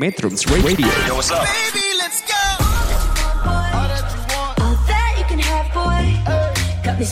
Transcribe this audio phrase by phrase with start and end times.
[0.00, 0.86] Metrums Radio.
[1.06, 1.44] Yo, what's up?
[1.44, 2.32] Baby, let's go.
[3.44, 3.84] All
[4.88, 6.16] that you can have, boy.
[6.82, 7.04] Got me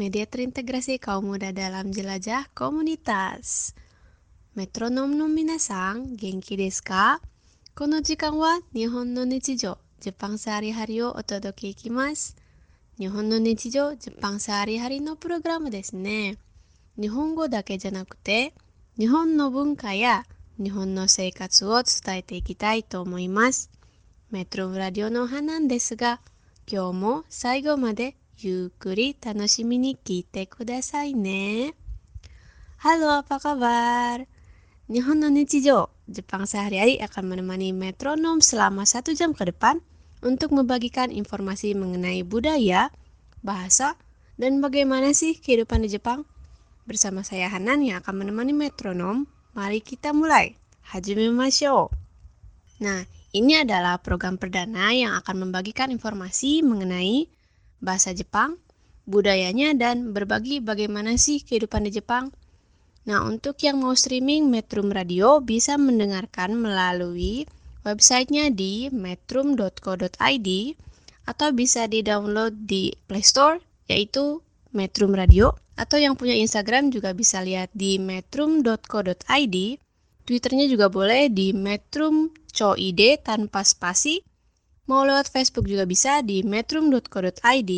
[0.00, 3.74] メディアと terintegrasi kaum muda dalam ズ
[4.54, 7.20] メトロノームの皆さん、元気ですか
[7.76, 12.34] この時間は日本の日常、ジパンサーリハリをお届けいきます。
[12.98, 16.38] 日本の日常、ジパンサーリハリのプログラムですね。
[16.98, 18.54] 日本語だけじゃなくて、
[18.98, 20.24] 日本の文化や
[20.56, 23.68] 日本の生活を伝えていきたいと思います。
[24.30, 26.22] メトロブラディオの花なんですが、
[26.66, 31.73] 今日も最後までゆっくり楽しみに聞いてくださいね。
[32.83, 34.27] Halo, apa kabar?
[34.91, 39.81] Nihon no Nichijou, Jepang sehari-hari akan menemani metronom selama satu jam ke depan
[40.21, 42.93] untuk membagikan informasi mengenai budaya,
[43.41, 43.97] bahasa,
[44.37, 46.29] dan bagaimana sih kehidupan di Jepang.
[46.85, 49.25] Bersama saya Hanan yang akan menemani metronom,
[49.57, 50.53] mari kita mulai.
[50.85, 51.89] Hajimemashou.
[52.83, 57.25] Nah, ini adalah program perdana yang akan membagikan informasi mengenai
[57.80, 58.60] bahasa Jepang,
[59.08, 62.30] budayanya, dan berbagi bagaimana sih kehidupan di Jepang.
[63.08, 67.48] Nah, untuk yang mau streaming Metrum Radio bisa mendengarkan melalui
[67.82, 70.48] websitenya di metrum.co.id
[71.24, 73.56] atau bisa di-download di Play Store,
[73.88, 74.44] yaitu
[74.76, 79.56] Metrum Radio, atau yang punya Instagram juga bisa lihat di metrum.co.id.
[80.28, 84.22] Twitternya juga boleh di metrum.co.id tanpa spasi.
[84.90, 87.72] Mau lewat Facebook juga bisa di metrum.co.id.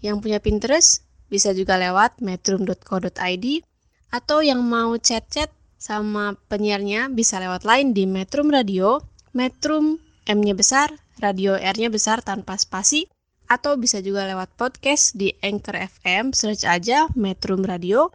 [0.00, 3.46] Yang punya Pinterest bisa juga lewat metrum.co.id.
[4.08, 9.04] Atau yang mau chat-chat sama penyiarnya bisa lewat line di Metrum Radio.
[9.36, 10.88] Metrum M-nya besar,
[11.20, 13.04] radio R-nya besar tanpa spasi.
[13.44, 18.08] Atau bisa juga lewat podcast di Anchor FM, search aja Metrum Radio.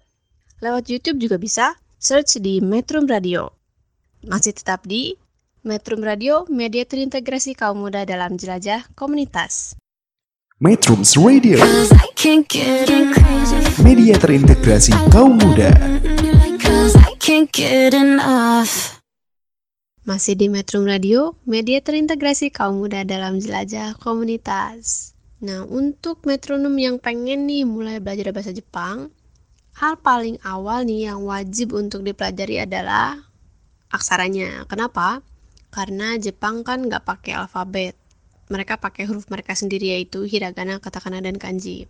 [0.57, 3.53] Lewat YouTube juga bisa, search di Metrum Radio.
[4.25, 5.21] Masih tetap di
[5.63, 9.79] Metrum Radio, media terintegrasi kaum muda dalam jelajah komunitas.
[10.59, 11.55] Metrums Radio,
[13.79, 15.71] media terintegrasi kaum muda.
[20.03, 25.15] Masih di Metrum Radio, media terintegrasi kaum muda dalam jelajah komunitas.
[25.39, 29.15] Nah, untuk metronom yang pengen nih mulai belajar bahasa Jepang,
[29.79, 33.15] hal paling awal nih yang wajib untuk dipelajari adalah
[33.87, 34.67] aksaranya.
[34.67, 35.23] Kenapa?
[35.73, 37.97] Karena Jepang kan nggak pakai alfabet.
[38.53, 41.89] Mereka pakai huruf mereka sendiri yaitu hiragana, katakana, dan kanji.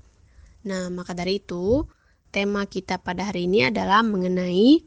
[0.63, 1.83] Nah, maka dari itu,
[2.31, 4.79] tema kita pada hari ini adalah mengenai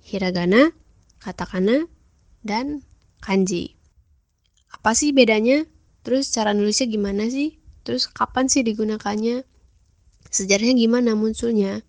[0.00, 0.72] hiragana,
[1.20, 1.84] katakana,
[2.40, 2.80] dan
[3.20, 3.76] kanji.
[4.72, 5.68] Apa sih bedanya?
[6.00, 7.60] Terus cara nulisnya gimana sih?
[7.84, 9.44] Terus kapan sih digunakannya?
[10.32, 11.84] Sejarahnya gimana munculnya?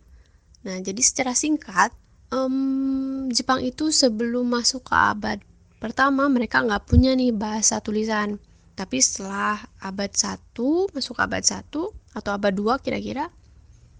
[0.67, 1.95] Nah, jadi secara singkat,
[2.35, 5.39] em, Jepang itu sebelum masuk ke abad
[5.79, 8.37] pertama mereka nggak punya nih bahasa tulisan.
[8.79, 10.55] Tapi setelah abad 1,
[10.95, 11.67] masuk abad 1
[12.15, 13.27] atau abad 2 kira-kira,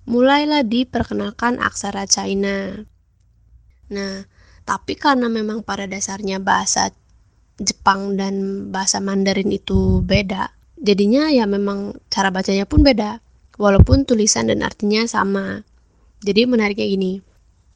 [0.08, 2.88] mulailah diperkenalkan aksara China.
[3.92, 4.24] Nah,
[4.64, 6.96] tapi karena memang pada dasarnya bahasa
[7.60, 13.20] Jepang dan bahasa Mandarin itu beda, jadinya ya memang cara bacanya pun beda,
[13.60, 15.68] walaupun tulisan dan artinya sama.
[16.24, 17.14] Jadi menariknya gini,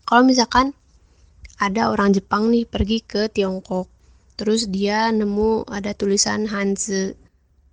[0.08, 0.72] kalau misalkan
[1.59, 3.91] ada orang Jepang nih pergi ke Tiongkok,
[4.34, 7.14] terus dia nemu ada tulisan Hanzi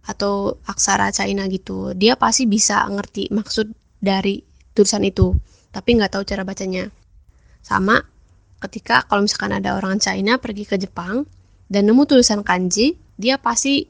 [0.04, 4.40] atau aksara China gitu, dia pasti bisa ngerti maksud dari
[4.72, 5.36] tulisan itu,
[5.70, 6.88] tapi nggak tahu cara bacanya.
[7.60, 8.00] Sama
[8.64, 11.28] ketika kalau misalkan ada orang China pergi ke Jepang
[11.68, 13.84] dan nemu tulisan kanji, dia pasti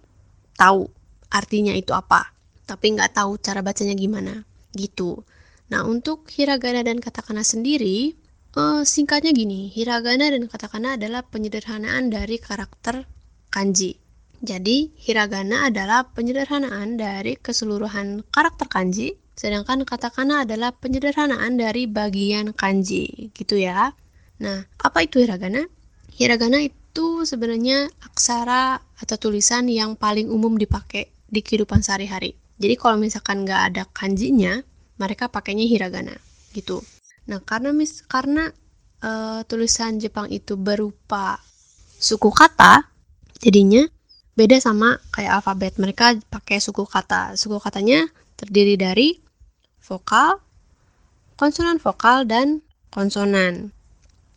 [0.58, 0.90] tahu
[1.30, 2.34] artinya itu apa,
[2.66, 4.42] tapi nggak tahu cara bacanya gimana,
[4.74, 5.22] gitu.
[5.70, 8.18] Nah, untuk hiragana dan katakana sendiri,
[8.56, 13.06] eh, singkatnya gini, hiragana dan katakana adalah penyederhanaan dari karakter
[13.50, 14.00] kanji.
[14.40, 23.28] Jadi, hiragana adalah penyederhanaan dari keseluruhan karakter kanji, sedangkan katakana adalah penyederhanaan dari bagian kanji,
[23.36, 23.92] gitu ya.
[24.40, 25.68] Nah, apa itu hiragana?
[26.16, 32.32] Hiragana itu sebenarnya aksara atau tulisan yang paling umum dipakai di kehidupan sehari-hari.
[32.60, 34.60] Jadi kalau misalkan nggak ada kanjinya,
[35.00, 36.12] mereka pakainya hiragana
[36.52, 36.84] gitu.
[37.30, 38.50] Nah karena mis karena
[39.00, 41.38] eh, tulisan Jepang itu berupa
[42.00, 42.90] suku kata,
[43.38, 43.86] jadinya
[44.34, 45.78] beda sama kayak alfabet.
[45.78, 47.38] Mereka pakai suku kata.
[47.38, 49.22] Suku katanya terdiri dari
[49.78, 50.42] vokal,
[51.38, 53.70] konsonan vokal dan konsonan.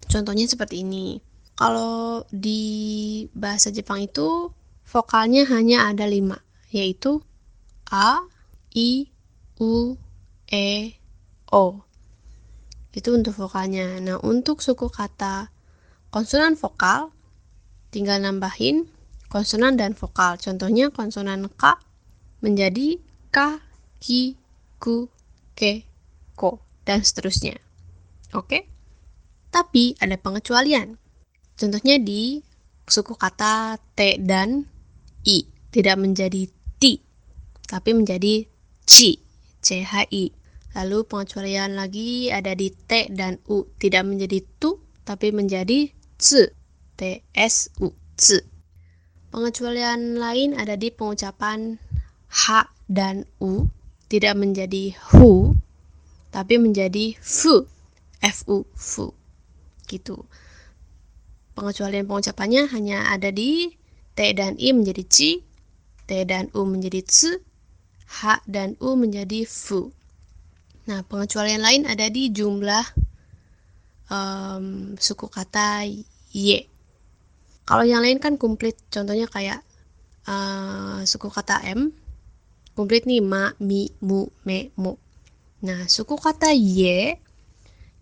[0.06, 1.18] Contohnya seperti ini.
[1.54, 4.50] Kalau di bahasa Jepang itu
[4.90, 6.42] vokalnya hanya ada lima,
[6.74, 7.22] yaitu
[7.94, 8.26] A,
[8.74, 9.06] I,
[9.62, 9.94] U,
[10.50, 10.98] E,
[11.54, 11.93] O.
[12.94, 13.98] Itu untuk vokalnya.
[14.00, 15.50] Nah, untuk suku kata
[16.14, 17.10] konsonan vokal,
[17.90, 18.86] tinggal nambahin
[19.34, 20.38] konsonan dan vokal.
[20.38, 21.82] Contohnya konsonan K
[22.46, 23.02] menjadi
[23.34, 23.38] K,
[23.98, 24.38] Ki,
[24.78, 25.10] Ku,
[25.58, 25.82] Ke,
[26.38, 27.58] Ko, dan seterusnya.
[28.38, 28.70] Oke?
[29.50, 31.02] Tapi ada pengecualian.
[31.58, 32.42] Contohnya di
[32.86, 34.70] suku kata T dan
[35.26, 35.50] I.
[35.74, 36.46] Tidak menjadi
[36.78, 37.02] Ti,
[37.66, 38.46] tapi menjadi
[38.86, 39.18] Ci,
[39.66, 40.43] C-H-I.
[40.74, 43.70] Lalu pengecualian lagi ada di T dan U.
[43.78, 44.74] Tidak menjadi Tu,
[45.06, 46.50] tapi menjadi C,
[46.98, 48.42] T-S-U, C.
[49.30, 51.78] Pengecualian lain ada di pengucapan
[52.30, 53.70] H dan U.
[54.10, 55.58] Tidak menjadi Hu,
[56.34, 57.66] tapi menjadi Fu,
[58.22, 59.14] F-U, Fu.
[59.86, 60.26] Gitu.
[61.54, 63.74] Pengecualian pengucapannya hanya ada di
[64.18, 65.42] T dan I menjadi Ci,
[66.10, 67.38] T dan U menjadi C,
[68.22, 69.94] H dan U menjadi Fu.
[70.84, 72.84] Nah, pengecualian lain ada di jumlah
[74.12, 75.88] um, suku kata
[76.36, 76.68] Y.
[77.64, 79.64] Kalau yang lain kan komplit, contohnya kayak
[80.28, 81.96] uh, suku kata M,
[82.76, 85.00] komplit nih ma, mi, mu, me, mu.
[85.64, 87.16] Nah, suku kata Y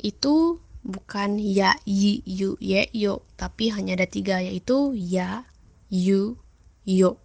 [0.01, 5.45] itu bukan ya, yi, yu, ye, yo, tapi hanya ada tiga, yaitu ya,
[5.93, 6.41] yu,
[6.81, 7.21] yo.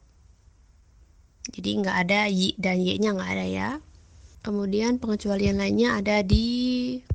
[1.48, 3.68] Jadi nggak ada y dan y-nya nggak ada ya.
[4.46, 6.46] Kemudian pengecualian lainnya ada di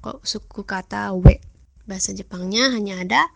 [0.03, 1.39] suku kata w.
[1.87, 3.31] Bahasa Jepangnya hanya ada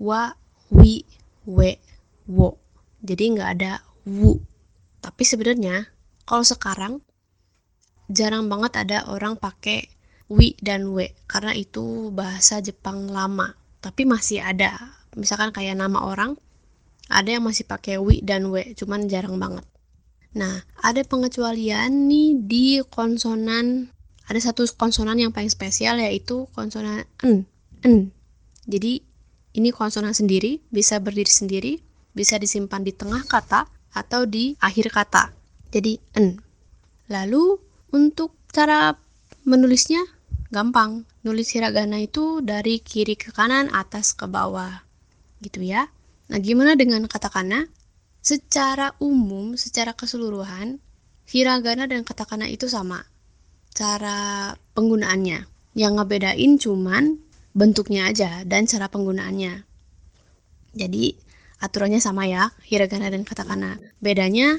[0.00, 0.32] wa,
[0.72, 1.04] wi,
[1.44, 1.76] we,
[2.24, 2.56] wo.
[3.04, 4.40] Jadi nggak ada wu.
[5.04, 5.84] Tapi sebenarnya
[6.24, 7.04] kalau sekarang
[8.08, 9.84] jarang banget ada orang pakai
[10.32, 13.52] wi dan we karena itu bahasa Jepang lama.
[13.84, 14.96] Tapi masih ada.
[15.12, 16.40] Misalkan kayak nama orang
[17.12, 19.68] ada yang masih pakai wi dan we, cuman jarang banget.
[20.36, 23.88] Nah, ada pengecualian nih di konsonan.
[24.28, 27.48] Ada satu konsonan yang paling spesial yaitu konsonan n.
[27.82, 28.12] n.
[28.68, 29.00] Jadi
[29.56, 31.72] ini konsonan sendiri, bisa berdiri sendiri,
[32.12, 33.64] bisa disimpan di tengah kata
[33.96, 35.32] atau di akhir kata.
[35.72, 36.36] Jadi n.
[37.08, 37.56] Lalu
[37.96, 38.92] untuk cara
[39.48, 40.04] menulisnya
[40.50, 41.06] gampang.
[41.24, 44.84] Nulis hiragana itu dari kiri ke kanan, atas ke bawah.
[45.40, 45.90] Gitu ya.
[46.26, 47.66] Nah, gimana dengan katakana?
[48.26, 50.82] Secara umum, secara keseluruhan,
[51.30, 53.06] hiragana dan katakana itu sama.
[53.70, 55.46] Cara penggunaannya.
[55.78, 57.22] Yang ngebedain cuman
[57.54, 59.62] bentuknya aja dan cara penggunaannya.
[60.74, 61.14] Jadi,
[61.62, 63.78] aturannya sama ya, hiragana dan katakana.
[64.02, 64.58] Bedanya,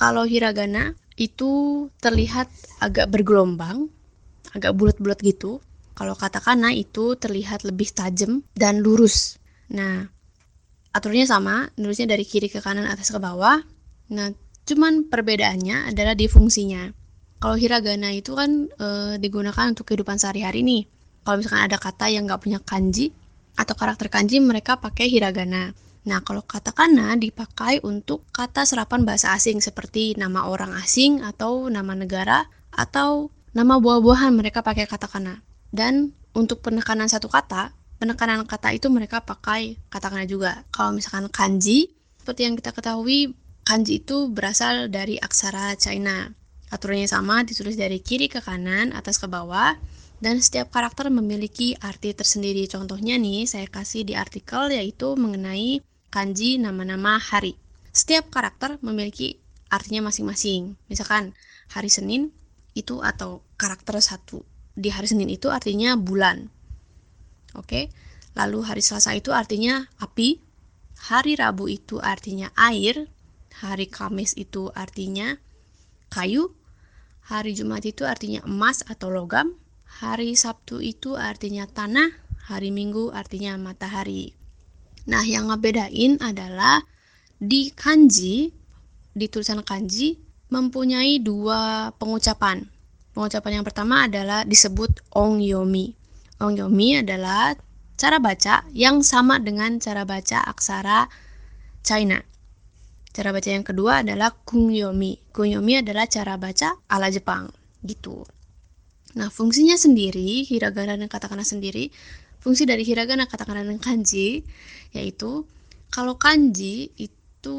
[0.00, 2.48] kalau hiragana itu terlihat
[2.80, 3.92] agak bergelombang,
[4.56, 5.60] agak bulat-bulat gitu.
[5.92, 9.36] Kalau katakana itu terlihat lebih tajam dan lurus.
[9.68, 10.13] Nah,
[10.94, 13.58] aturannya sama, nulisnya dari kiri ke kanan, atas ke bawah.
[14.14, 14.30] Nah,
[14.64, 16.88] cuman perbedaannya adalah di fungsinya.
[17.42, 18.86] Kalau hiragana itu kan e,
[19.18, 20.86] digunakan untuk kehidupan sehari-hari nih.
[21.26, 23.10] Kalau misalkan ada kata yang nggak punya kanji
[23.58, 25.74] atau karakter kanji, mereka pakai hiragana.
[26.04, 31.96] Nah, kalau katakana dipakai untuk kata serapan bahasa asing seperti nama orang asing atau nama
[31.96, 35.40] negara atau nama buah-buahan mereka pakai katakana.
[35.72, 40.66] Dan untuk penekanan satu kata, penekanan kata itu mereka pakai katakana juga.
[40.74, 43.34] Kalau misalkan kanji, seperti yang kita ketahui,
[43.64, 46.30] kanji itu berasal dari aksara China.
[46.72, 49.76] Aturannya sama, ditulis dari kiri ke kanan, atas ke bawah,
[50.18, 52.66] dan setiap karakter memiliki arti tersendiri.
[52.66, 57.58] Contohnya nih, saya kasih di artikel yaitu mengenai kanji nama-nama hari.
[57.94, 59.38] Setiap karakter memiliki
[59.70, 60.78] artinya masing-masing.
[60.86, 61.34] Misalkan
[61.70, 62.30] hari Senin
[62.74, 64.42] itu atau karakter satu
[64.74, 66.50] di hari Senin itu artinya bulan.
[67.54, 67.90] Oke.
[68.34, 70.42] Lalu hari Selasa itu artinya api,
[71.10, 73.06] hari Rabu itu artinya air,
[73.62, 75.38] hari Kamis itu artinya
[76.10, 76.50] kayu,
[77.30, 79.54] hari Jumat itu artinya emas atau logam,
[80.02, 82.10] hari Sabtu itu artinya tanah,
[82.50, 84.34] hari Minggu artinya matahari.
[85.06, 86.82] Nah, yang ngebedain adalah
[87.38, 88.50] di kanji,
[89.14, 90.18] di tulisan kanji
[90.50, 92.66] mempunyai dua pengucapan.
[93.14, 96.03] Pengucapan yang pertama adalah disebut ongyomi.
[96.42, 97.54] Ongyomi adalah
[97.94, 101.06] cara baca yang sama dengan cara baca aksara
[101.86, 102.18] China.
[103.14, 105.30] Cara baca yang kedua adalah kungyomi.
[105.30, 107.46] Kungyomi adalah cara baca ala Jepang,
[107.86, 108.26] gitu.
[109.14, 111.94] Nah, fungsinya sendiri, hiragana dan katakana sendiri,
[112.42, 114.42] fungsi dari hiragana, katakana, dan kanji,
[114.90, 115.46] yaitu
[115.94, 117.58] kalau kanji itu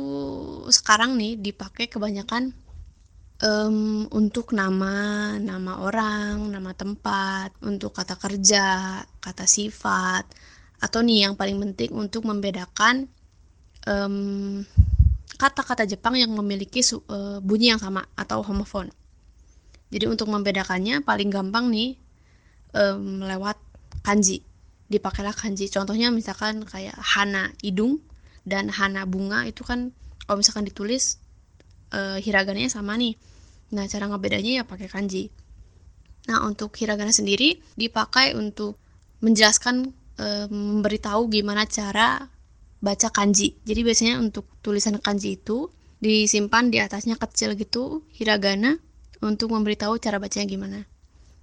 [0.67, 2.51] sekarang nih dipakai kebanyakan
[3.44, 10.24] um, untuk nama nama orang, nama tempat, untuk kata kerja, kata sifat,
[10.84, 13.08] Atau nih yang paling penting untuk membedakan
[13.88, 14.62] em,
[15.39, 18.92] kata-kata Jepang yang memiliki su- eh, bunyi yang sama atau homofon.
[19.89, 21.96] Jadi untuk membedakannya paling gampang nih
[22.75, 23.58] em, lewat
[24.06, 24.44] kanji.
[24.92, 25.65] Dipakailah kanji.
[25.72, 28.04] Contohnya misalkan kayak hana hidung
[28.46, 29.89] dan hana bunga itu kan
[30.27, 31.18] kalau misalkan ditulis
[31.96, 33.16] eh, hiragananya sama nih.
[33.72, 35.32] Nah, cara ngebedanya ya pakai kanji.
[36.28, 38.75] Nah, untuk hiragana sendiri dipakai untuk
[39.24, 42.28] menjelaskan eh, memberitahu gimana cara
[42.84, 43.58] baca kanji.
[43.64, 45.72] Jadi biasanya untuk tulisan kanji itu
[46.04, 48.78] disimpan di atasnya kecil gitu hiragana
[49.24, 50.80] untuk memberitahu cara bacanya gimana.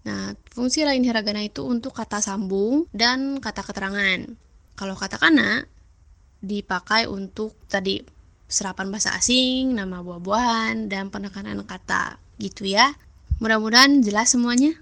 [0.02, 4.20] Nah, fungsi lain hiragana itu untuk kata sambung dan kata keterangan.
[4.74, 5.66] Kalau kata kana
[6.42, 8.02] dipakai untuk tadi
[8.52, 12.92] serapan bahasa asing, nama buah-buahan, dan penekanan kata gitu ya.
[13.40, 14.76] Mudah-mudahan jelas semuanya.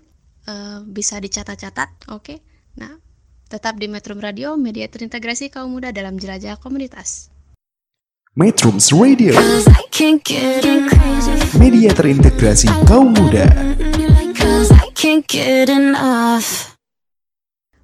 [0.51, 2.43] Eh, bisa dicatat-catat, oke?
[2.75, 2.99] Nah,
[3.47, 7.31] tetap di Metro Radio, media terintegrasi kaum muda dalam jelajah komunitas.
[8.35, 9.35] Metrums Radio,
[11.59, 13.47] media terintegrasi kaum muda.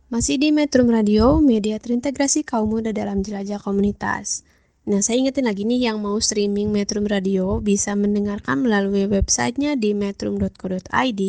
[0.06, 4.46] Masih di Metro Radio, media terintegrasi kaum muda dalam jelajah komunitas.
[4.86, 9.98] Nah, saya ingetin lagi nih yang mau streaming Metro Radio bisa mendengarkan melalui websitenya di
[9.98, 11.22] metrum.co.id.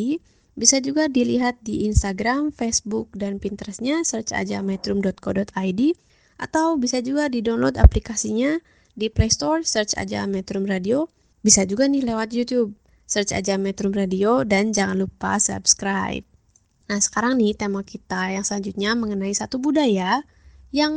[0.54, 5.82] Bisa juga dilihat di Instagram, Facebook, dan Pinterestnya, search aja metrum.co.id.
[6.38, 8.62] Atau bisa juga di-download aplikasinya
[8.94, 11.10] di Play Store, search aja Metrum Radio.
[11.42, 12.78] Bisa juga nih lewat YouTube,
[13.10, 16.22] search aja Metrum Radio, dan jangan lupa subscribe.
[16.94, 20.22] Nah, sekarang nih tema kita yang selanjutnya mengenai satu budaya
[20.70, 20.94] yang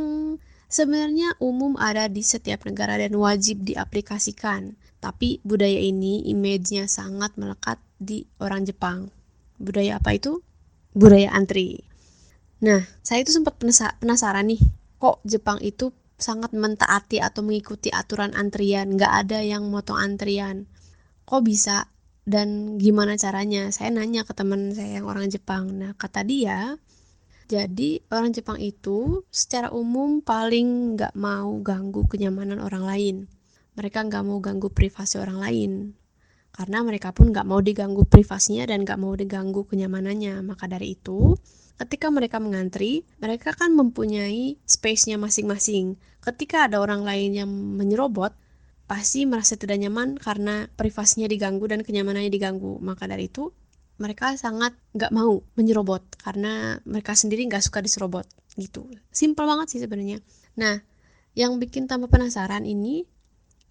[0.71, 4.79] sebenarnya umum ada di setiap negara dan wajib diaplikasikan.
[5.03, 9.11] Tapi budaya ini image-nya sangat melekat di orang Jepang.
[9.59, 10.39] Budaya apa itu?
[10.95, 11.83] Budaya antri.
[12.63, 14.61] Nah, saya itu sempat penasa- penasaran nih,
[15.01, 20.69] kok Jepang itu sangat mentaati atau mengikuti aturan antrian, nggak ada yang motong antrian.
[21.25, 21.91] Kok bisa?
[22.21, 26.77] dan gimana caranya saya nanya ke teman saya yang orang Jepang nah kata dia
[27.51, 33.15] jadi orang Jepang itu secara umum paling nggak mau ganggu kenyamanan orang lain.
[33.75, 35.71] Mereka nggak mau ganggu privasi orang lain.
[36.55, 40.39] Karena mereka pun nggak mau diganggu privasinya dan nggak mau diganggu kenyamanannya.
[40.47, 41.35] Maka dari itu
[41.75, 45.99] ketika mereka mengantri mereka kan mempunyai space-nya masing-masing.
[46.23, 48.31] Ketika ada orang lain yang menyerobot
[48.87, 52.79] pasti merasa tidak nyaman karena privasinya diganggu dan kenyamanannya diganggu.
[52.79, 53.51] Maka dari itu
[54.01, 58.25] mereka sangat nggak mau menyerobot karena mereka sendiri nggak suka diserobot
[58.57, 58.89] gitu.
[59.13, 60.17] Simpel banget sih sebenarnya.
[60.57, 60.81] Nah,
[61.37, 63.05] yang bikin tambah penasaran ini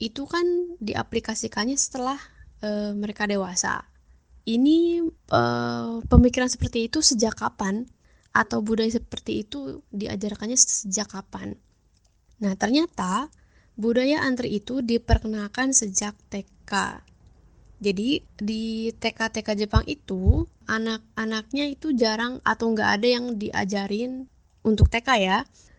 [0.00, 0.46] itu kan
[0.78, 2.16] diaplikasikannya setelah
[2.62, 3.82] eh, mereka dewasa.
[4.46, 7.84] Ini eh, pemikiran seperti itu sejak kapan?
[8.30, 11.58] Atau budaya seperti itu diajarkannya sejak kapan?
[12.38, 13.26] Nah, ternyata
[13.75, 17.02] budaya antri itu diperkenalkan sejak TK.
[17.80, 24.28] Jadi di TK-TK Jepang itu anak-anaknya itu jarang atau nggak ada yang diajarin
[24.60, 25.38] untuk TK ya,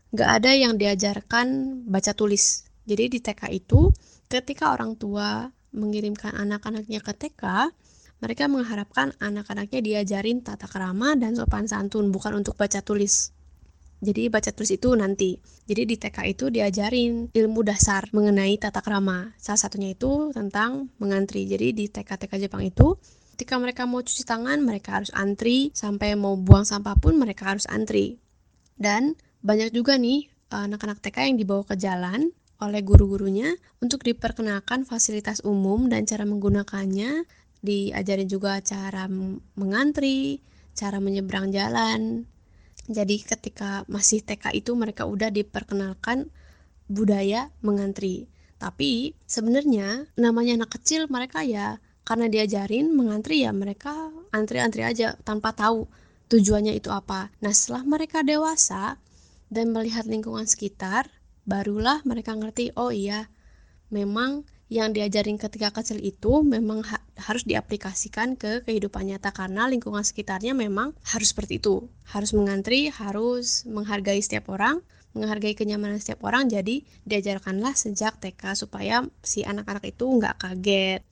[0.10, 1.48] nggak ada yang diajarkan
[1.86, 2.66] baca tulis.
[2.90, 3.94] Jadi di TK itu
[4.26, 7.70] ketika orang tua mengirimkan anak-anaknya ke TK,
[8.18, 13.30] mereka mengharapkan anak-anaknya diajarin tata krama dan sopan santun, bukan untuk baca tulis.
[14.02, 15.38] Jadi baca tulis itu nanti.
[15.70, 19.30] Jadi di TK itu diajarin ilmu dasar mengenai tata krama.
[19.38, 21.46] Salah satunya itu tentang mengantri.
[21.46, 22.98] Jadi di TK-TK Jepang itu
[23.38, 27.70] ketika mereka mau cuci tangan mereka harus antri, sampai mau buang sampah pun mereka harus
[27.70, 28.18] antri.
[28.74, 29.14] Dan
[29.46, 35.90] banyak juga nih anak-anak TK yang dibawa ke jalan oleh guru-gurunya untuk diperkenalkan fasilitas umum
[35.90, 37.26] dan cara menggunakannya.
[37.62, 39.06] Diajarin juga cara
[39.54, 40.42] mengantri,
[40.74, 42.26] cara menyeberang jalan,
[42.92, 46.28] jadi ketika masih TK itu mereka udah diperkenalkan
[46.92, 48.28] budaya mengantri.
[48.60, 55.56] Tapi sebenarnya namanya anak kecil mereka ya karena diajarin mengantri ya mereka antri-antri aja tanpa
[55.56, 55.88] tahu
[56.30, 57.34] tujuannya itu apa.
[57.42, 59.02] Nah setelah mereka dewasa
[59.50, 61.10] dan melihat lingkungan sekitar,
[61.44, 63.28] barulah mereka ngerti oh iya
[63.92, 70.00] memang yang diajarin ketika kecil itu memang ha harus diaplikasikan ke kehidupan nyata karena lingkungan
[70.00, 71.92] sekitarnya memang harus seperti itu.
[72.08, 74.80] Harus mengantri, harus menghargai setiap orang,
[75.12, 76.48] menghargai kenyamanan setiap orang.
[76.48, 81.04] Jadi diajarkanlah sejak TK supaya si anak-anak itu nggak kaget.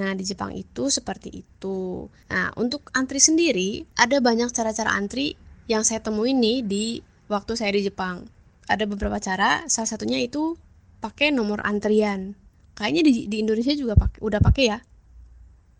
[0.00, 2.08] Nah, di Jepang itu seperti itu.
[2.32, 5.36] Nah, untuk antri sendiri, ada banyak cara-cara antri
[5.68, 6.84] yang saya temuin nih di
[7.28, 8.24] waktu saya di Jepang.
[8.64, 10.56] Ada beberapa cara, salah satunya itu
[11.04, 12.47] pakai nomor antrian
[12.78, 14.78] kayaknya di, di Indonesia juga pakai udah pakai ya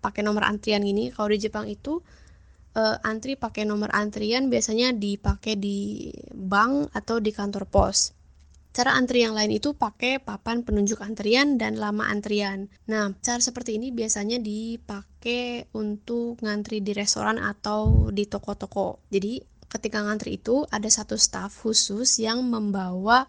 [0.02, 2.02] pakai nomor antrian gini kalau di Jepang itu
[2.75, 8.14] eh, antri pakai nomor antrian biasanya dipakai di bank atau di kantor pos.
[8.69, 12.71] Cara antri yang lain itu pakai papan penunjuk antrian dan lama antrian.
[12.87, 19.02] Nah, cara seperti ini biasanya dipakai untuk ngantri di restoran atau di toko-toko.
[19.11, 23.26] Jadi, ketika ngantri itu ada satu staff khusus yang membawa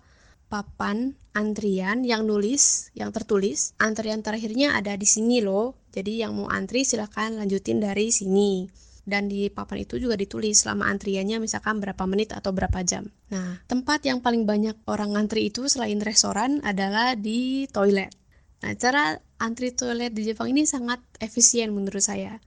[0.54, 5.80] papan antrian yang nulis, yang tertulis, antrian terakhirnya ada di sini loh.
[5.96, 8.68] Jadi yang mau antri silahkan lanjutin dari sini
[9.10, 13.10] dan di papan itu juga ditulis selama antriannya misalkan berapa menit atau berapa jam.
[13.34, 18.14] Nah, tempat yang paling banyak orang antri itu selain restoran adalah di toilet.
[18.62, 22.38] Nah, cara antri toilet di Jepang ini sangat efisien menurut saya.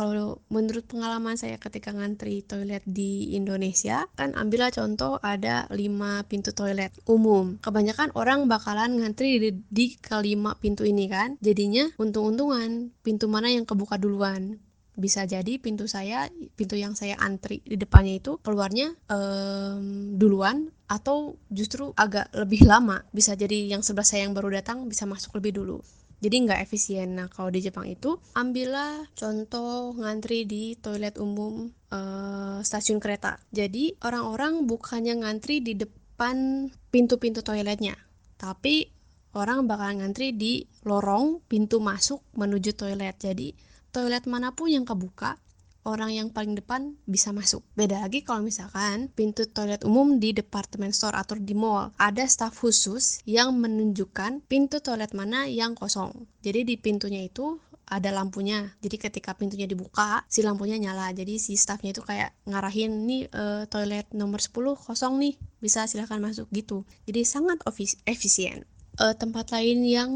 [0.00, 6.56] Kalau menurut pengalaman saya ketika ngantri toilet di Indonesia, kan ambillah contoh ada 5 pintu
[6.56, 7.60] toilet umum.
[7.60, 11.36] Kebanyakan orang bakalan ngantri di, di kelima pintu ini kan.
[11.44, 14.56] Jadinya untung-untungan pintu mana yang kebuka duluan
[14.96, 21.40] bisa jadi pintu saya pintu yang saya antri di depannya itu keluarnya um, duluan atau
[21.48, 25.56] justru agak lebih lama bisa jadi yang sebelah saya yang baru datang bisa masuk lebih
[25.56, 25.80] dulu
[26.20, 27.16] jadi nggak efisien.
[27.16, 33.40] Nah kalau di Jepang itu ambillah contoh ngantri di toilet umum uh, stasiun kereta.
[33.50, 37.96] Jadi orang-orang bukannya ngantri di depan pintu-pintu toiletnya
[38.40, 38.88] tapi
[39.36, 43.20] orang bakal ngantri di lorong pintu masuk menuju toilet.
[43.20, 43.52] Jadi
[43.92, 45.36] toilet mana pun yang kebuka,
[45.84, 47.64] orang yang paling depan bisa masuk.
[47.72, 52.60] Beda lagi kalau misalkan pintu toilet umum di department store atau di mall, ada staff
[52.60, 56.28] khusus yang menunjukkan pintu toilet mana yang kosong.
[56.44, 57.56] Jadi di pintunya itu
[57.90, 58.70] ada lampunya.
[58.78, 61.10] Jadi ketika pintunya dibuka, si lampunya nyala.
[61.10, 66.22] Jadi si staffnya itu kayak ngarahin nih uh, toilet nomor 10 kosong nih, bisa silahkan
[66.22, 66.86] masuk gitu.
[67.10, 67.58] Jadi sangat
[68.06, 68.62] efisien.
[68.94, 70.12] Uh, tempat lain yang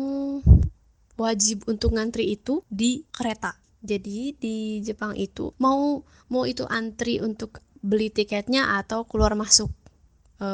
[1.19, 7.61] wajib untuk ngantri itu di kereta jadi di Jepang itu mau mau itu antri untuk
[7.85, 9.69] beli tiketnya atau keluar masuk
[10.41, 10.49] e,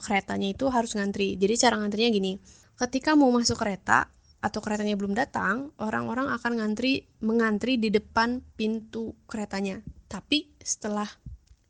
[0.00, 1.34] keretanya itu harus ngantri.
[1.40, 2.32] Jadi cara ngantrinya gini,
[2.78, 4.10] ketika mau masuk kereta
[4.44, 9.82] atau keretanya belum datang, orang-orang akan ngantri mengantri di depan pintu keretanya.
[10.06, 11.08] Tapi setelah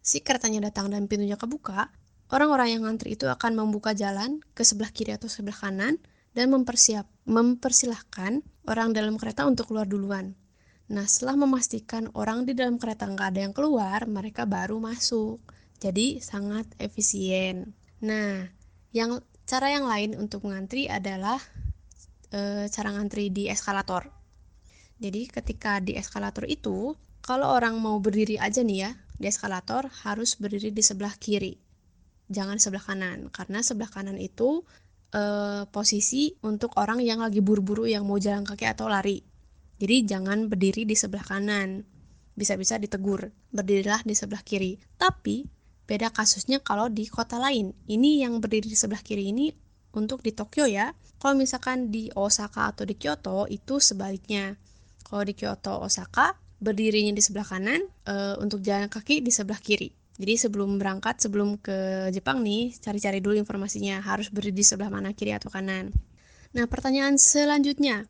[0.02, 1.88] si keretanya datang dan pintunya kebuka,
[2.34, 6.02] orang-orang yang ngantri itu akan membuka jalan ke sebelah kiri atau sebelah kanan
[6.36, 10.36] dan mempersiap mempersilahkan orang dalam kereta untuk keluar duluan.
[10.86, 15.42] Nah, setelah memastikan orang di dalam kereta nggak ada yang keluar, mereka baru masuk.
[15.82, 17.74] Jadi, sangat efisien.
[18.06, 18.46] Nah,
[18.94, 21.42] yang cara yang lain untuk mengantri adalah
[22.30, 24.14] e, cara ngantri di eskalator.
[25.02, 30.38] Jadi, ketika di eskalator itu, kalau orang mau berdiri aja nih ya, di eskalator harus
[30.38, 31.58] berdiri di sebelah kiri.
[32.30, 34.62] Jangan sebelah kanan, karena sebelah kanan itu
[35.10, 35.22] e,
[35.66, 39.34] posisi untuk orang yang lagi buru-buru yang mau jalan kaki atau lari
[39.76, 41.84] jadi jangan berdiri di sebelah kanan.
[42.36, 44.80] Bisa-bisa ditegur, berdirilah di sebelah kiri.
[44.96, 45.44] Tapi
[45.84, 47.76] beda kasusnya kalau di kota lain.
[47.88, 49.52] Ini yang berdiri di sebelah kiri ini
[49.96, 50.92] untuk di Tokyo ya.
[51.16, 54.56] Kalau misalkan di Osaka atau di Kyoto itu sebaliknya.
[55.04, 59.92] Kalau di Kyoto, Osaka berdirinya di sebelah kanan, e, untuk jalan kaki di sebelah kiri.
[60.16, 65.12] Jadi sebelum berangkat, sebelum ke Jepang nih, cari-cari dulu informasinya harus berdiri di sebelah mana
[65.12, 65.92] kiri atau kanan.
[66.56, 68.08] Nah, pertanyaan selanjutnya,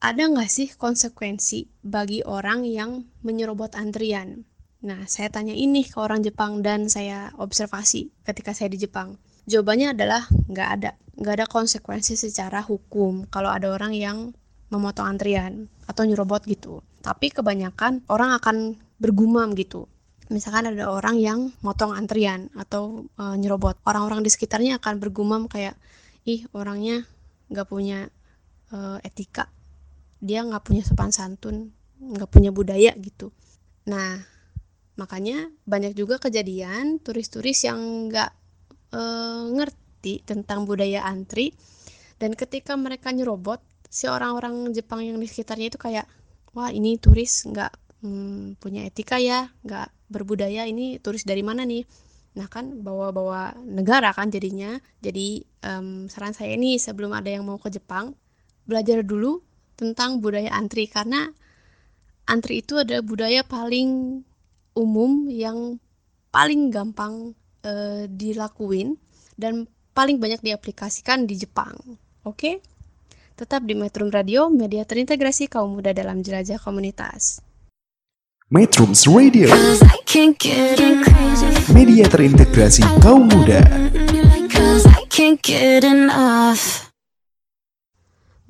[0.00, 4.48] ada nggak sih konsekuensi bagi orang yang menyerobot antrian?
[4.80, 9.20] Nah, saya tanya ini ke orang Jepang dan saya observasi ketika saya di Jepang.
[9.44, 10.96] Jawabannya adalah nggak ada.
[11.20, 14.32] Nggak ada konsekuensi secara hukum kalau ada orang yang
[14.72, 16.80] memotong antrian atau nyerobot gitu.
[17.04, 19.84] Tapi kebanyakan orang akan bergumam gitu.
[20.32, 23.76] Misalkan ada orang yang motong antrian atau e, nyerobot.
[23.84, 25.76] Orang-orang di sekitarnya akan bergumam kayak,
[26.24, 27.04] ih orangnya
[27.52, 28.08] nggak punya
[28.72, 29.50] e, etika
[30.20, 33.32] dia nggak punya sopan santun nggak punya budaya gitu.
[33.88, 34.20] Nah
[34.96, 38.30] makanya banyak juga kejadian turis-turis yang nggak
[38.92, 39.02] e,
[39.52, 41.52] ngerti tentang budaya antri.
[42.20, 46.04] Dan ketika mereka nyerobot si orang-orang Jepang yang di sekitarnya itu kayak
[46.52, 47.72] wah ini turis nggak
[48.04, 51.84] hmm, punya etika ya nggak berbudaya ini turis dari mana nih?
[52.36, 54.76] Nah kan bawa-bawa negara kan jadinya.
[55.00, 58.12] Jadi um, saran saya ini sebelum ada yang mau ke Jepang
[58.68, 59.42] belajar dulu
[59.80, 61.32] tentang budaya antri karena
[62.28, 64.20] antri itu adalah budaya paling
[64.76, 65.80] umum yang
[66.28, 67.32] paling gampang
[67.64, 69.00] e, dilakuin
[69.40, 69.64] dan
[69.96, 71.74] paling banyak diaplikasikan di Jepang.
[72.22, 72.36] Oke?
[72.36, 72.54] Okay?
[73.40, 77.40] Tetap di Metro Radio, media terintegrasi kaum muda dalam jelajah komunitas.
[78.50, 79.46] Metrums Radio
[81.70, 83.62] Media terintegrasi kaum muda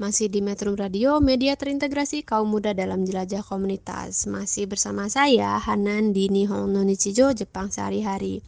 [0.01, 4.25] Masih di Metro Radio, media terintegrasi kaum muda dalam jelajah komunitas.
[4.25, 8.41] Masih bersama saya, Hanan di Nihon no Nichijo, Jepang sehari-hari.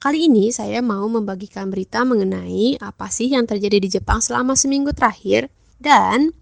[0.00, 4.96] Kali ini saya mau membagikan berita mengenai apa sih yang terjadi di Jepang selama seminggu
[4.96, 6.32] terakhir dan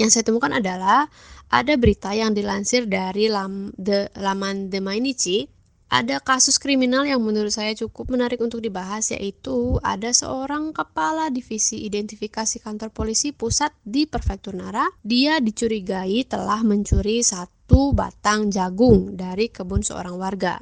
[0.00, 1.04] yang saya temukan adalah
[1.52, 5.44] ada berita yang dilansir dari lam, the, laman The Mainichi
[5.88, 11.88] ada kasus kriminal yang menurut saya cukup menarik untuk dibahas yaitu ada seorang kepala divisi
[11.88, 14.84] identifikasi kantor polisi pusat di Prefektur Nara.
[15.00, 20.60] Dia dicurigai telah mencuri satu batang jagung dari kebun seorang warga.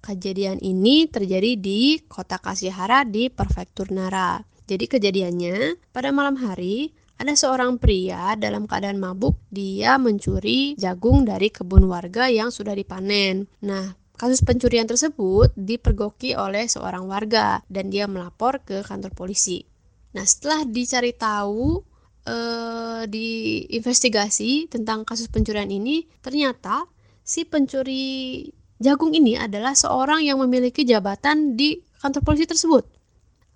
[0.00, 4.40] Kejadian ini terjadi di kota Kasihara di Prefektur Nara.
[4.64, 11.52] Jadi kejadiannya pada malam hari ada seorang pria dalam keadaan mabuk, dia mencuri jagung dari
[11.54, 13.46] kebun warga yang sudah dipanen.
[13.62, 19.66] Nah, Kasus pencurian tersebut dipergoki oleh seorang warga dan dia melapor ke kantor polisi.
[20.14, 21.82] Nah, setelah dicari tahu
[22.30, 26.86] eh, diinvestigasi tentang kasus pencurian ini, ternyata
[27.26, 28.46] si pencuri
[28.78, 32.86] jagung ini adalah seorang yang memiliki jabatan di kantor polisi tersebut.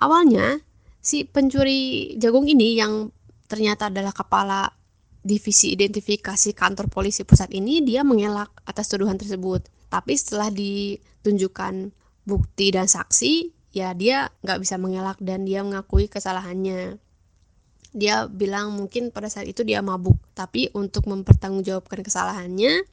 [0.03, 0.59] Awalnya,
[0.99, 3.15] si pencuri jagung ini yang
[3.47, 4.67] ternyata adalah kepala
[5.23, 11.89] divisi identifikasi kantor polisi pusat ini, dia mengelak atas tuduhan tersebut tapi setelah ditunjukkan
[12.29, 17.01] bukti dan saksi ya dia nggak bisa mengelak dan dia mengakui kesalahannya.
[17.97, 20.21] Dia bilang mungkin pada saat itu dia mabuk.
[20.37, 22.85] Tapi untuk mempertanggungjawabkan kesalahannya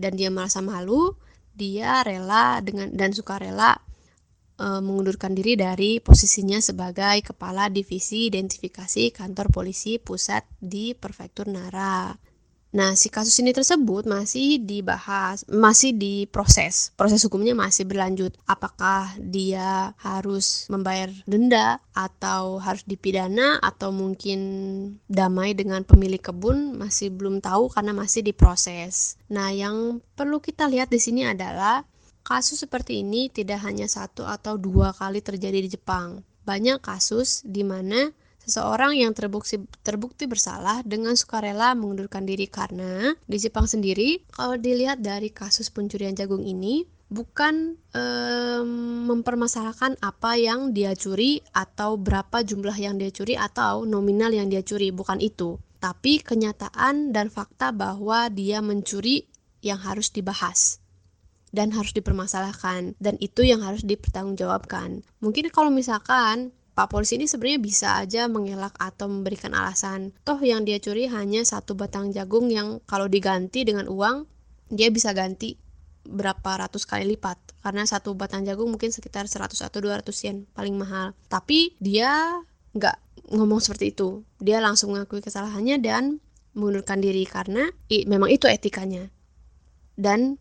[0.00, 1.12] dan dia merasa malu
[1.52, 3.76] dia rela dengan dan suka rela
[4.56, 12.14] e, mengundurkan diri dari posisinya sebagai kepala divisi identifikasi kantor polisi pusat di prefektur Nara
[12.78, 16.94] Nah, si kasus ini tersebut masih dibahas, masih diproses.
[16.94, 18.38] Proses hukumnya masih berlanjut.
[18.46, 24.38] Apakah dia harus membayar denda atau harus dipidana atau mungkin
[25.10, 29.18] damai dengan pemilik kebun masih belum tahu karena masih diproses.
[29.26, 31.82] Nah, yang perlu kita lihat di sini adalah
[32.22, 36.22] kasus seperti ini tidak hanya satu atau dua kali terjadi di Jepang.
[36.46, 38.14] Banyak kasus di mana
[38.48, 45.04] Seseorang yang terbukti terbukti bersalah dengan sukarela mengundurkan diri karena di Jepang sendiri kalau dilihat
[45.04, 48.68] dari kasus pencurian jagung ini bukan um,
[49.04, 54.64] mempermasalahkan apa yang dia curi atau berapa jumlah yang dia curi atau nominal yang dia
[54.64, 59.28] curi bukan itu tapi kenyataan dan fakta bahwa dia mencuri
[59.60, 60.80] yang harus dibahas
[61.52, 65.00] dan harus dipermasalahkan dan itu yang harus dipertanggungjawabkan.
[65.24, 70.14] Mungkin kalau misalkan Pak polisi ini sebenarnya bisa aja mengelak atau memberikan alasan.
[70.22, 74.30] Toh yang dia curi hanya satu batang jagung yang kalau diganti dengan uang,
[74.70, 75.58] dia bisa ganti
[76.06, 77.34] berapa ratus kali lipat.
[77.66, 81.18] Karena satu batang jagung mungkin sekitar 100 atau 200 yen paling mahal.
[81.26, 82.46] Tapi dia
[82.78, 84.22] nggak ngomong seperti itu.
[84.38, 86.22] Dia langsung mengakui kesalahannya dan
[86.54, 89.10] mengundurkan diri karena memang itu etikanya.
[89.98, 90.38] Dan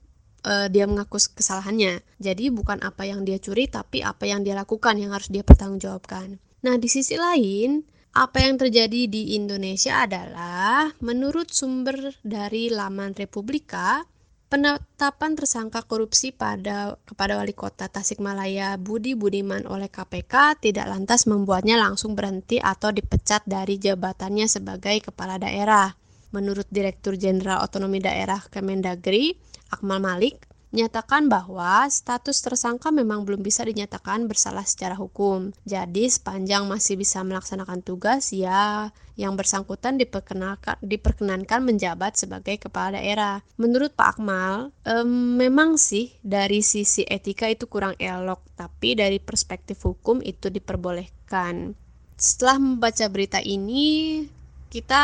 [0.48, 2.00] uh, dia mengaku kesalahannya.
[2.24, 6.40] Jadi bukan apa yang dia curi tapi apa yang dia lakukan yang harus dia pertanggungjawabkan.
[6.64, 7.84] Nah, di sisi lain,
[8.18, 14.10] apa yang terjadi di Indonesia adalah menurut sumber dari laman Republika,
[14.48, 21.78] penetapan tersangka korupsi pada kepada wali kota Tasikmalaya Budi Budiman oleh KPK tidak lantas membuatnya
[21.78, 25.94] langsung berhenti atau dipecat dari jabatannya sebagai kepala daerah.
[26.34, 29.40] Menurut Direktur Jenderal Otonomi Daerah Kemendagri,
[29.72, 35.56] Akmal Malik, menyatakan bahwa status tersangka memang belum bisa dinyatakan bersalah secara hukum.
[35.64, 43.42] Jadi sepanjang masih bisa melaksanakan tugas, ya yang bersangkutan diperkenalkan, diperkenankan menjabat sebagai kepala daerah.
[43.58, 49.82] Menurut Pak Akmal, um, memang sih dari sisi etika itu kurang elok, tapi dari perspektif
[49.82, 51.74] hukum itu diperbolehkan.
[52.14, 54.22] Setelah membaca berita ini,
[54.70, 55.04] kita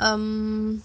[0.00, 0.80] um,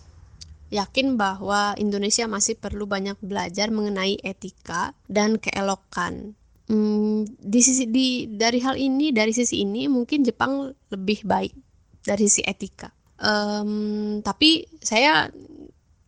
[0.74, 6.34] yakin bahwa Indonesia masih perlu banyak belajar mengenai etika dan keelokan.
[6.66, 11.54] Hmm, di sisi di dari hal ini dari sisi ini mungkin Jepang lebih baik
[12.02, 12.90] dari sisi etika.
[13.22, 15.30] Um, tapi saya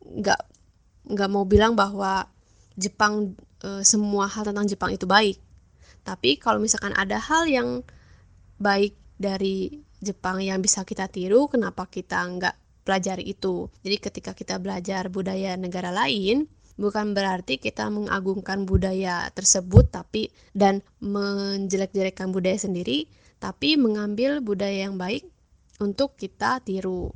[0.01, 0.41] nggak
[1.13, 2.25] nggak mau bilang bahwa
[2.75, 5.37] Jepang e, semua hal tentang Jepang itu baik.
[6.03, 7.85] Tapi kalau misalkan ada hal yang
[8.59, 13.67] baik dari Jepang yang bisa kita tiru, kenapa kita nggak pelajari itu.
[13.81, 16.45] Jadi ketika kita belajar budaya negara lain,
[16.77, 23.09] bukan berarti kita mengagungkan budaya tersebut tapi dan menjelek-jelekkan budaya sendiri,
[23.41, 25.25] tapi mengambil budaya yang baik
[25.81, 27.11] untuk kita tiru.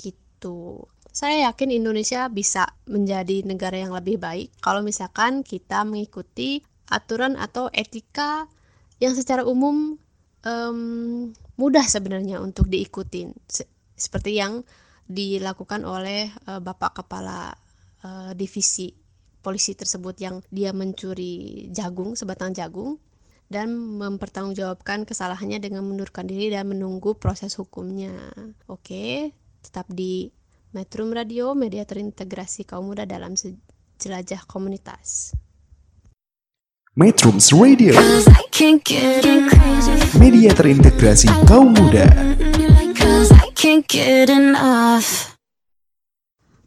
[0.00, 0.88] Gitu.
[1.14, 7.70] Saya yakin Indonesia bisa menjadi negara yang lebih baik kalau misalkan kita mengikuti aturan atau
[7.70, 8.50] etika
[8.98, 9.94] yang secara umum
[10.42, 13.30] um, mudah sebenarnya untuk diikutin
[13.94, 14.66] seperti yang
[15.04, 17.52] dilakukan oleh uh, Bapak Kepala
[18.04, 18.92] uh, Divisi
[19.44, 22.96] Polisi tersebut yang dia mencuri jagung, sebatang jagung
[23.52, 28.32] dan mempertanggungjawabkan kesalahannya dengan mundurkan diri dan menunggu proses hukumnya.
[28.72, 30.32] Oke, tetap di
[30.72, 33.36] Metro Radio, media terintegrasi kaum muda dalam
[34.00, 35.36] jelajah komunitas.
[36.96, 37.94] Metrums Radio,
[40.18, 42.06] media terintegrasi kaum muda.
[43.64, 45.40] Can't get enough.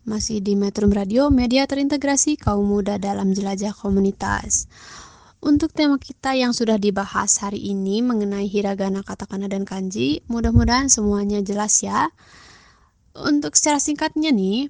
[0.01, 4.65] Masih di Metro Radio, media terintegrasi kaum muda dalam jelajah komunitas.
[5.37, 11.37] Untuk tema kita yang sudah dibahas hari ini mengenai hiragana, katakana, dan kanji, mudah-mudahan semuanya
[11.45, 12.09] jelas ya.
[13.13, 14.65] Untuk secara singkatnya nih,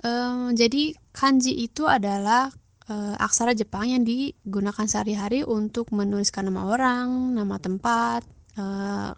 [0.00, 2.56] em, jadi kanji itu adalah
[2.88, 8.24] eh, aksara Jepang yang digunakan sehari-hari untuk menuliskan nama orang, nama tempat,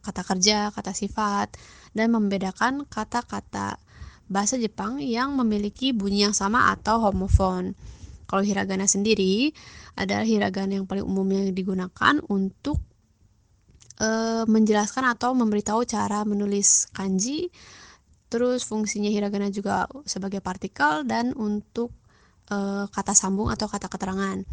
[0.02, 1.54] kata kerja, kata sifat,
[1.94, 3.78] dan membedakan kata-kata
[4.28, 7.72] bahasa Jepang yang memiliki bunyi yang sama atau homofon.
[8.28, 9.56] Kalau hiragana sendiri
[9.96, 12.76] adalah hiragana yang paling umum yang digunakan untuk
[13.96, 17.48] eh, menjelaskan atau memberitahu cara menulis kanji.
[18.28, 21.88] Terus fungsinya hiragana juga sebagai partikel dan untuk
[22.52, 24.44] eh, kata sambung atau kata keterangan.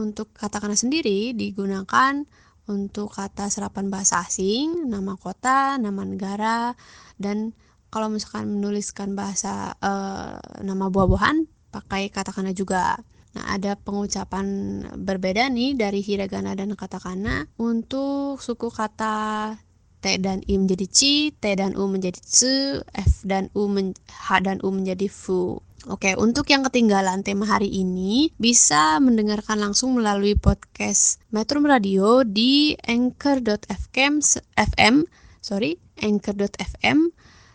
[0.00, 2.24] Untuk katakana sendiri digunakan
[2.70, 6.74] untuk kata serapan bahasa asing, nama kota, nama negara,
[7.18, 7.56] dan
[7.92, 11.44] kalau misalkan menuliskan bahasa eh, nama buah-buahan
[11.74, 12.96] pakai katakana juga.
[13.32, 14.44] Nah, ada pengucapan
[14.92, 19.56] berbeda nih dari hiragana dan katakana untuk suku kata
[20.02, 24.42] T dan I menjadi Ci, T dan U menjadi Tsu, F dan U men- H
[24.44, 25.62] dan U menjadi Fu.
[25.90, 32.78] Oke, untuk yang ketinggalan tema hari ini bisa mendengarkan langsung melalui podcast Metro Radio di
[32.86, 34.22] anchor.fm
[34.54, 34.94] FM,
[35.42, 37.10] sorry, anchor.fm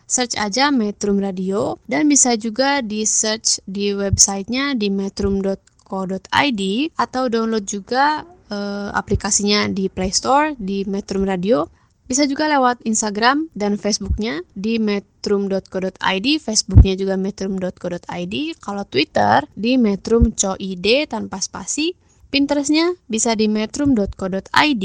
[0.08, 6.62] search aja Metrum Radio dan bisa juga di search di websitenya di metrum.co.id
[6.96, 11.68] atau download juga eh, aplikasinya di Play Store di Metrum Radio
[12.08, 20.88] bisa juga lewat Instagram dan Facebooknya di metrum.co.id, Facebooknya juga metrum.co.id, kalau Twitter di metrum.co.id
[21.06, 21.92] tanpa spasi,
[22.28, 24.84] Pinterestnya bisa di metrum.co.id,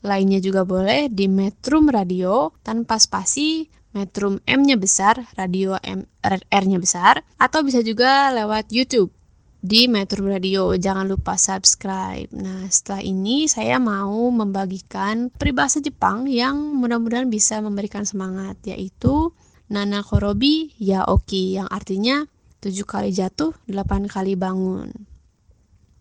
[0.00, 7.20] lainnya juga boleh di Metrum Radio tanpa spasi, Metrum M-nya besar, radio M R-nya besar,
[7.36, 9.12] atau bisa juga lewat YouTube
[9.60, 10.72] di Metro Radio.
[10.72, 12.32] Jangan lupa subscribe.
[12.32, 19.36] Nah, setelah ini saya mau membagikan peribahasa Jepang yang mudah-mudahan bisa memberikan semangat, yaitu
[19.70, 22.24] Nana Korobi Yaoki, yang artinya
[22.64, 24.90] tujuh kali jatuh, delapan kali bangun.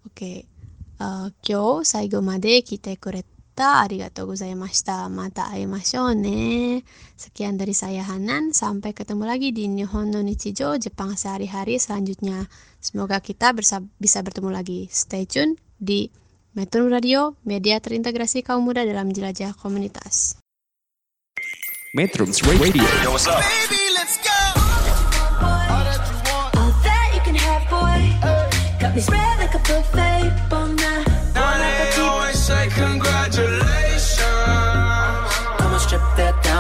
[0.08, 0.48] Oke,
[1.00, 2.96] eh, kyo saigo made kite
[3.60, 5.10] kureta arigatou gozaimashita.
[5.10, 6.82] Mata aimashou ne.
[7.18, 12.48] Sekian dari saya Hanan, sampai ketemu lagi di Nihon no Nichijo Jepang sehari-hari selanjutnya.
[12.80, 14.88] Semoga kita bisa bertemu lagi.
[14.88, 16.08] Stay tune di
[16.56, 20.40] Metro Radio, media terintegrasi kaum muda dalam jelajah komunitas.
[21.92, 24.40] Metrums Radio, Baby, let's go.
[25.44, 28.00] All that you can have, boy.
[28.80, 30.69] Got me spread like a buffet.